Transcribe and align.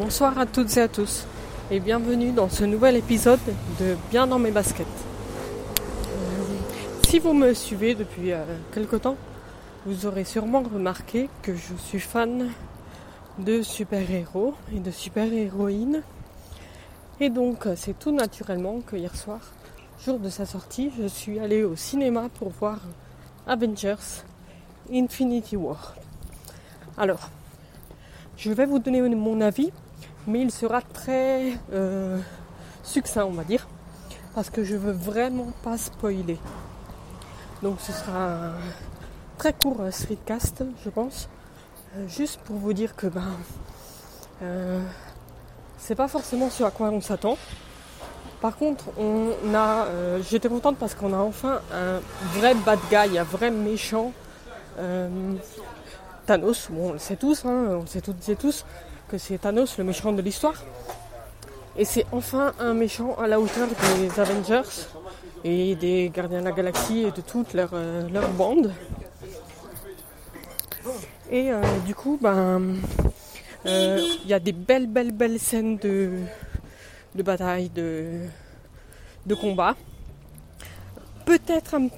Bonsoir 0.00 0.38
à 0.38 0.46
toutes 0.46 0.78
et 0.78 0.80
à 0.80 0.88
tous 0.88 1.26
et 1.70 1.78
bienvenue 1.78 2.32
dans 2.32 2.48
ce 2.48 2.64
nouvel 2.64 2.96
épisode 2.96 3.38
de 3.78 3.98
Bien 4.10 4.26
dans 4.26 4.38
mes 4.38 4.50
baskets. 4.50 4.86
Euh, 4.86 6.44
si 7.06 7.18
vous 7.18 7.34
me 7.34 7.52
suivez 7.52 7.94
depuis 7.94 8.32
euh, 8.32 8.42
quelque 8.72 8.96
temps, 8.96 9.16
vous 9.84 10.06
aurez 10.06 10.24
sûrement 10.24 10.62
remarqué 10.62 11.28
que 11.42 11.54
je 11.54 11.74
suis 11.76 12.00
fan 12.00 12.48
de 13.40 13.60
super-héros 13.60 14.54
et 14.74 14.80
de 14.80 14.90
super-héroïnes. 14.90 16.02
Et 17.20 17.28
donc 17.28 17.68
c'est 17.76 17.98
tout 17.98 18.12
naturellement 18.12 18.80
que 18.80 18.96
hier 18.96 19.14
soir, 19.14 19.40
jour 20.02 20.18
de 20.18 20.30
sa 20.30 20.46
sortie, 20.46 20.90
je 20.98 21.08
suis 21.08 21.38
allée 21.38 21.62
au 21.62 21.76
cinéma 21.76 22.30
pour 22.38 22.48
voir 22.48 22.78
Avengers 23.46 24.24
Infinity 24.90 25.56
War. 25.56 25.94
Alors, 26.96 27.28
je 28.38 28.50
vais 28.50 28.64
vous 28.64 28.78
donner 28.78 29.02
mon 29.02 29.42
avis, 29.42 29.70
mais 30.26 30.40
il 30.40 30.50
sera 30.50 30.82
très 30.82 31.52
euh, 31.72 32.18
succinct, 32.82 33.24
on 33.24 33.32
va 33.32 33.44
dire, 33.44 33.66
parce 34.34 34.50
que 34.50 34.64
je 34.64 34.76
veux 34.76 34.92
vraiment 34.92 35.52
pas 35.62 35.78
spoiler. 35.78 36.38
Donc 37.62 37.80
ce 37.80 37.92
sera 37.92 38.32
un 38.32 38.52
très 39.38 39.52
court 39.52 39.80
euh, 39.80 39.90
streetcast, 39.90 40.64
je 40.84 40.90
pense, 40.90 41.28
euh, 41.96 42.08
juste 42.08 42.40
pour 42.40 42.56
vous 42.56 42.72
dire 42.72 42.96
que 42.96 43.06
ben 43.06 43.34
c'est 45.76 45.94
pas 45.94 46.08
forcément 46.08 46.48
ce 46.48 46.64
à 46.64 46.70
quoi 46.70 46.88
on 46.88 47.02
s'attend. 47.02 47.36
Par 48.40 48.56
contre, 48.56 48.86
on 48.98 49.34
a, 49.54 49.86
j'étais 50.22 50.48
contente 50.48 50.78
parce 50.78 50.94
qu'on 50.94 51.12
a 51.12 51.18
enfin 51.18 51.60
un 51.74 52.00
vrai 52.38 52.54
bad 52.54 52.78
guy, 52.90 53.18
un 53.18 53.24
vrai 53.24 53.50
méchant 53.50 54.12
Thanos, 56.24 56.70
bon, 56.70 56.88
on 56.88 56.92
le 56.94 56.98
sait 56.98 57.16
tous, 57.16 57.44
hein, 57.44 57.80
on 57.82 57.86
sait 57.86 58.00
toutes 58.00 58.26
et 58.30 58.36
tous 58.36 58.64
c'est 59.18 59.38
Thanos, 59.38 59.78
le 59.78 59.84
méchant 59.84 60.12
de 60.12 60.22
l'histoire. 60.22 60.62
Et 61.76 61.84
c'est 61.84 62.04
enfin 62.12 62.52
un 62.58 62.74
méchant 62.74 63.14
à 63.16 63.26
la 63.26 63.40
hauteur 63.40 63.68
des 63.68 64.20
Avengers 64.20 64.68
et 65.44 65.74
des 65.76 66.10
Gardiens 66.14 66.40
de 66.40 66.44
la 66.44 66.52
Galaxie 66.52 67.04
et 67.04 67.10
de 67.10 67.20
toute 67.20 67.54
leur, 67.54 67.70
euh, 67.72 68.02
bande. 68.36 68.72
Et 71.30 71.52
euh, 71.52 71.62
du 71.86 71.94
coup, 71.94 72.18
ben, 72.20 72.76
euh, 73.66 74.00
il 74.24 74.28
y 74.28 74.34
a 74.34 74.40
des 74.40 74.52
belles, 74.52 74.88
belles, 74.88 75.12
belles 75.12 75.38
scènes 75.38 75.76
de, 75.78 76.10
de 77.14 77.22
bataille, 77.22 77.70
de, 77.70 78.26
de 79.26 79.34
combat. 79.34 79.76
Peut-être 81.24 81.74
un 81.74 81.88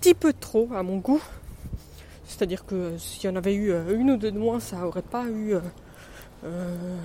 petit 0.00 0.14
peu 0.14 0.32
trop 0.32 0.68
à 0.74 0.82
mon 0.82 0.96
goût. 0.98 1.22
C'est-à-dire 2.26 2.66
que 2.66 2.96
s'il 2.98 3.30
y 3.30 3.32
en 3.32 3.36
avait 3.36 3.54
eu 3.54 3.72
une 3.92 4.12
ou 4.12 4.16
deux 4.16 4.30
de 4.30 4.38
moins, 4.38 4.60
ça 4.60 4.76
n'aurait 4.76 5.02
pas 5.02 5.24
eu 5.24 5.54
euh, 6.44 6.46
euh, 6.46 6.96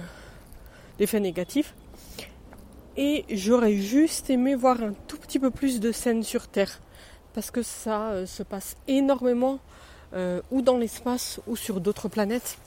d'effet 0.98 1.20
négatif. 1.20 1.74
Et 2.98 3.26
j'aurais 3.30 3.76
juste 3.76 4.30
aimé 4.30 4.56
voir 4.56 4.82
un 4.82 4.94
tout 5.08 5.18
petit 5.18 5.40
peu 5.40 5.52
plus 5.52 5.80
de 5.80 5.92
scènes 5.92 6.24
sur 6.24 6.48
Terre. 6.48 6.80
Parce 7.34 7.52
que 7.52 7.62
ça 7.62 8.26
se 8.26 8.44
passe 8.44 8.78
énormément 8.88 9.60
ou 10.50 10.62
dans 10.62 10.78
l'espace 10.78 11.42
ou 11.46 11.58
sur 11.58 11.82
d'autres 11.82 12.08
planètes. 12.08 12.58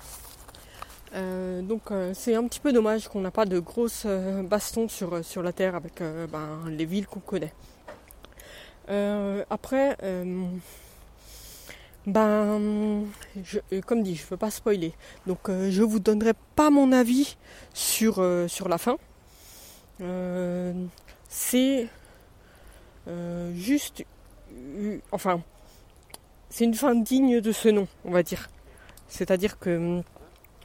donc 1.15 1.85
c'est 2.13 2.35
un 2.35 2.47
petit 2.47 2.61
peu 2.61 2.75
dommage 2.75 3.09
qu'on 3.09 3.23
n'a 3.23 3.31
pas 3.31 3.47
de 3.47 3.59
grosses 3.59 4.05
bastons 4.45 4.89
sur, 4.89 5.25
sur 5.25 5.43
la 5.43 5.55
Terre 5.55 5.75
avec 5.75 6.03
ben, 6.31 6.61
les 6.69 6.85
villes 6.85 7.07
qu'on 7.07 7.21
connaît. 7.21 7.55
après, 9.49 9.97
ben, 12.09 13.05
je, 13.45 13.59
euh, 13.73 13.83
comme 13.83 14.03
dit, 14.03 14.17
je 14.17 14.25
ne 14.25 14.29
veux 14.31 14.37
pas 14.39 14.51
spoiler. 14.51 14.95
Donc, 15.27 15.41
je 15.47 15.53
euh, 15.53 15.71
je 15.71 15.83
vous 15.83 15.99
donnerai 16.01 16.33
pas 16.57 16.71
mon 16.71 16.91
avis 16.91 17.37
sur, 17.75 18.19
euh, 18.19 18.49
sur 18.49 18.69
la 18.69 18.79
fin. 18.79 18.97
c'est 21.29 21.89
juste. 23.55 24.05
enfin, 25.13 25.43
c'est 26.49 26.65
une 26.65 26.75
fin 26.75 26.95
digne 26.95 27.41
de 27.41 27.53
ce 27.53 27.69
nom, 27.69 27.87
on 28.05 28.11
va 28.11 28.23
dire. 28.23 28.49
C'est-à-dire 29.09 29.59
que. 29.59 30.03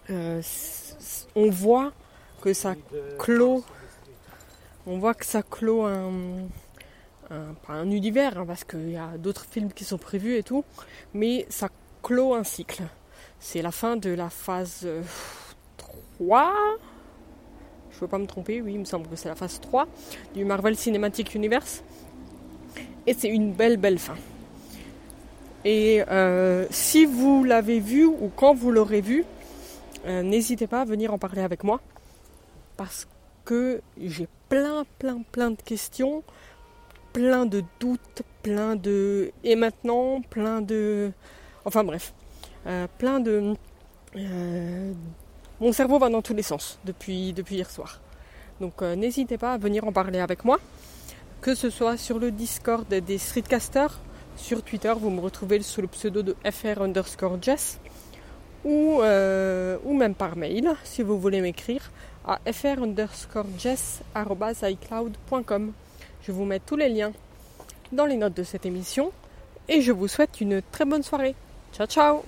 on 0.09 1.49
voit 1.49 1.91
que 2.41 2.53
ça 2.53 2.75
clôt. 3.19 3.65
On 4.85 4.97
voit 4.97 5.13
que 5.13 5.25
ça 5.25 5.43
clôt 5.43 5.83
un 5.83 6.47
un, 7.29 7.53
pas 7.65 7.73
un 7.73 7.89
univers, 7.91 8.37
hein, 8.37 8.45
parce 8.45 8.63
qu'il 8.63 8.91
y 8.91 8.97
a 8.97 9.17
d'autres 9.17 9.45
films 9.49 9.71
qui 9.71 9.83
sont 9.83 9.97
prévus 9.97 10.35
et 10.35 10.43
tout, 10.43 10.63
mais 11.13 11.45
ça 11.49 11.69
clôt 12.01 12.33
un 12.33 12.43
cycle. 12.43 12.83
C'est 13.39 13.61
la 13.61 13.71
fin 13.71 13.95
de 13.97 14.09
la 14.09 14.29
phase 14.29 14.87
3. 15.77 16.41
Euh, 16.41 16.77
Je 17.91 17.95
ne 17.95 17.99
veux 18.01 18.07
pas 18.07 18.17
me 18.17 18.27
tromper, 18.27 18.61
oui, 18.61 18.73
il 18.73 18.79
me 18.79 18.85
semble 18.85 19.07
que 19.07 19.15
c'est 19.15 19.29
la 19.29 19.35
phase 19.35 19.59
3 19.61 19.87
du 20.33 20.45
Marvel 20.45 20.75
Cinematic 20.75 21.33
Universe. 21.35 21.83
Et 23.05 23.13
c'est 23.13 23.29
une 23.29 23.53
belle, 23.53 23.77
belle 23.77 23.99
fin. 23.99 24.15
Et 25.65 26.03
euh, 26.09 26.65
si 26.69 27.05
vous 27.05 27.43
l'avez 27.43 27.79
vu 27.79 28.05
ou 28.05 28.31
quand 28.35 28.53
vous 28.53 28.71
l'aurez 28.71 29.01
vu, 29.01 29.25
euh, 30.05 30.21
n'hésitez 30.21 30.67
pas 30.67 30.81
à 30.81 30.85
venir 30.85 31.13
en 31.13 31.17
parler 31.17 31.41
avec 31.41 31.63
moi. 31.63 31.79
Parce 32.75 33.07
que 33.45 33.81
j'ai 34.01 34.27
plein, 34.49 34.85
plein, 34.99 35.21
plein 35.31 35.51
de 35.51 35.61
questions 35.61 36.23
plein 37.13 37.45
de 37.45 37.63
doutes, 37.79 38.23
plein 38.41 38.75
de... 38.75 39.31
Et 39.43 39.55
maintenant, 39.55 40.21
plein 40.21 40.61
de... 40.61 41.11
Enfin 41.63 41.83
bref, 41.83 42.13
euh, 42.67 42.87
plein 42.97 43.19
de... 43.19 43.53
Euh, 44.15 44.93
mon 45.61 45.71
cerveau 45.71 45.99
va 45.99 46.09
dans 46.09 46.21
tous 46.21 46.33
les 46.33 46.43
sens 46.43 46.79
depuis, 46.83 47.31
depuis 47.31 47.55
hier 47.55 47.69
soir. 47.69 48.01
Donc 48.59 48.81
euh, 48.81 48.95
n'hésitez 48.95 49.37
pas 49.37 49.53
à 49.53 49.57
venir 49.57 49.85
en 49.87 49.91
parler 49.91 50.19
avec 50.19 50.43
moi, 50.43 50.59
que 51.41 51.55
ce 51.55 51.69
soit 51.69 51.97
sur 51.97 52.19
le 52.19 52.31
Discord 52.31 52.87
des 52.87 53.17
Streetcasters, 53.17 53.99
sur 54.35 54.63
Twitter, 54.63 54.93
vous 54.99 55.11
me 55.11 55.21
retrouvez 55.21 55.61
sous 55.61 55.81
le 55.81 55.87
pseudo 55.87 56.23
de 56.23 56.35
fr 56.51 56.81
underscore 56.81 57.37
jess, 57.41 57.79
ou, 58.65 59.01
ou 59.01 59.93
même 59.93 60.15
par 60.15 60.35
mail, 60.35 60.73
si 60.83 61.03
vous 61.03 61.19
voulez 61.19 61.39
m'écrire, 61.41 61.91
à 62.25 62.39
fr 62.51 62.81
underscore 62.81 63.45
jess 63.59 64.01
je 66.25 66.31
vous 66.31 66.45
mets 66.45 66.59
tous 66.59 66.75
les 66.75 66.89
liens 66.89 67.11
dans 67.91 68.05
les 68.05 68.17
notes 68.17 68.33
de 68.33 68.43
cette 68.43 68.65
émission 68.65 69.11
et 69.67 69.81
je 69.81 69.91
vous 69.91 70.07
souhaite 70.07 70.41
une 70.41 70.61
très 70.71 70.85
bonne 70.85 71.03
soirée. 71.03 71.35
Ciao 71.73 71.87
ciao 71.87 72.23